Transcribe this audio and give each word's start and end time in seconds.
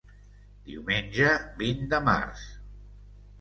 Diumenge 0.69 1.27
vint 1.59 1.85
de 1.93 2.01
març. 2.09 2.47